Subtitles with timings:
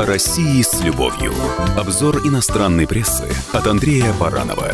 [0.00, 1.34] О России с любовью.
[1.76, 4.72] Обзор иностранной прессы от Андрея Баранова.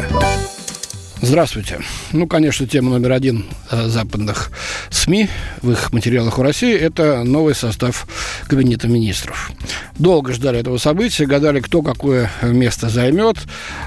[1.20, 1.80] Здравствуйте.
[2.12, 4.52] Ну, конечно, тема номер один э, западных
[4.90, 5.28] СМИ
[5.62, 8.06] в их материалах у России– это новый состав
[8.46, 9.50] Кабинета министров.
[9.98, 13.36] Долго ждали этого события, гадали, кто какое место займет.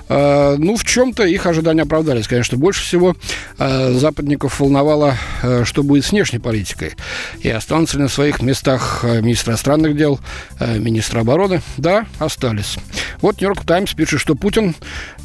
[0.07, 2.28] Э, ну, в чем-то их ожидания оправдались.
[2.28, 3.16] Конечно, больше всего
[3.57, 6.93] э, западников волновало, э, что будет с внешней политикой.
[7.42, 10.20] И останутся ли на своих местах э, министр иностранных дел,
[10.60, 11.61] э, министр обороны?
[11.78, 12.78] Да, остались.
[13.21, 14.75] Вот Нью-Йорк Таймс пишет, что Путин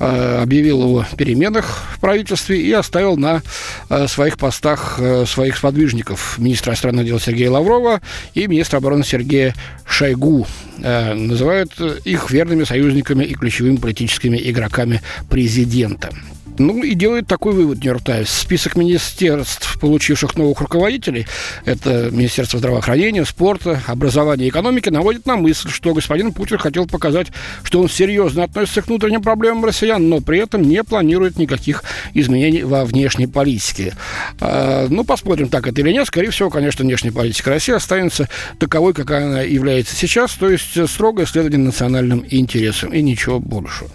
[0.00, 3.42] э, объявил о переменах в правительстве и оставил на
[3.88, 8.00] э, своих постах э, своих сподвижников министра иностранных дел Сергея Лаврова
[8.34, 9.54] и министра обороны Сергея
[9.86, 10.46] Шойгу.
[10.82, 11.72] Э, называют
[12.04, 16.10] их верными союзниками и ключевыми политическими игроками президента.
[16.58, 18.02] Ну и делает такой вывод Нью-Йорк.
[18.26, 21.26] Список министерств, получивших новых руководителей,
[21.64, 27.28] это Министерство здравоохранения, спорта, образования и экономики, наводит на мысль, что господин Путин хотел показать,
[27.64, 31.82] что он серьезно относится к внутренним проблемам россиян, но при этом не планирует никаких
[32.12, 33.94] изменений во внешней политике.
[34.40, 36.06] А, ну, посмотрим, так это или нет.
[36.06, 41.26] Скорее всего, конечно, внешняя политика России останется таковой, какая она является сейчас, то есть строгое
[41.26, 43.86] следование национальным интересам и ничего больше.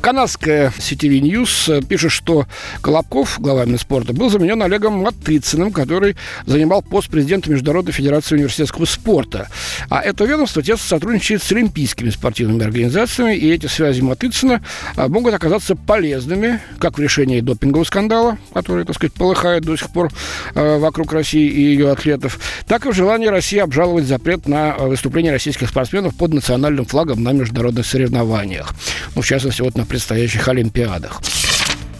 [0.00, 2.46] Канадская CTV News э, пишет, что
[2.80, 9.48] Колобков, глава Минспорта, был заменен Олегом Матыциным, который занимал пост президента Международной Федерации университетского спорта.
[9.90, 14.62] А это ведомство тесно сотрудничает с олимпийскими спортивными организациями, и эти связи Матыцина
[14.96, 19.90] а, могут оказаться полезными как в решении допингового скандала, который, так сказать, полыхает до сих
[19.90, 20.10] пор
[20.54, 24.86] э, вокруг России и ее атлетов, так и в желании России обжаловать запрет на э,
[24.86, 28.74] выступление российских спортсменов под национальным флагом на международных соревнованиях.
[29.16, 31.20] Ну, в частности, вот на предстоящих Олимпиадах.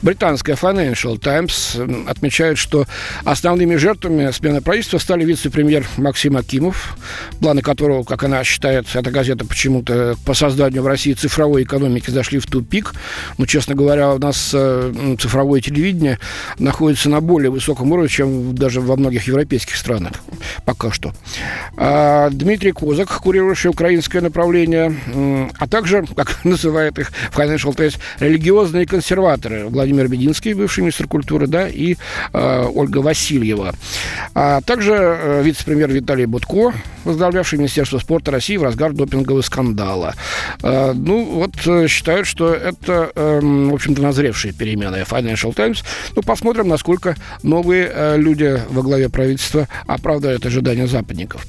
[0.01, 2.87] Британская Financial Times отмечает, что
[3.25, 6.97] основными жертвами смены правительства стали вице-премьер Максим Акимов,
[7.41, 12.39] планы которого, как она считает, эта газета почему-то по созданию в России цифровой экономики зашли
[12.39, 12.93] в тупик.
[13.39, 16.19] Но, честно говоря, у нас э, цифровое телевидение
[16.59, 20.13] находится на более высоком уровне, чем даже во многих европейских странах.
[20.65, 21.13] Пока что.
[21.77, 29.67] А Дмитрий Козак, курирующий украинское направление, а также, как называют их Financial Times, религиозные консерваторы
[29.67, 31.97] Владимир Владимир Бединский, бывший министр культуры, да, и
[32.35, 33.75] э, Ольга Васильева.
[34.35, 40.15] А также э, вице-премьер Виталий Будко, возглавлявший Министерство спорта России в разгар допингового скандала.
[40.63, 45.83] Э, ну, вот э, считают, что это, э, в общем-то, назревшие перемены Financial Times.
[46.15, 51.47] Ну, посмотрим, насколько новые э, люди во главе правительства оправдают ожидания западников.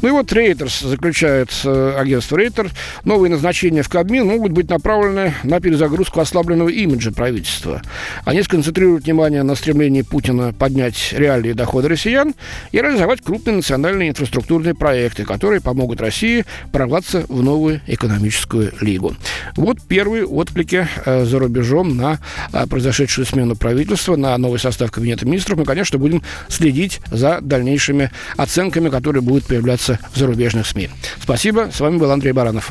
[0.00, 2.70] Ну и вот Reuters заключает э, агентство Рейтер,
[3.04, 7.79] новые назначения в Кабмин могут быть направлены на перезагрузку ослабленного имиджа правительства.
[8.24, 12.34] Они сконцентрируют внимание на стремлении Путина поднять реальные доходы россиян
[12.72, 19.14] и реализовать крупные национальные инфраструктурные проекты, которые помогут России прорваться в новую экономическую лигу.
[19.56, 22.18] Вот первые отклики э, за рубежом на
[22.52, 25.58] э, произошедшую смену правительства, на новый состав Кабинета министров.
[25.58, 30.90] Мы, конечно, будем следить за дальнейшими оценками, которые будут появляться в зарубежных СМИ.
[31.22, 31.70] Спасибо.
[31.72, 32.70] С вами был Андрей Баранов.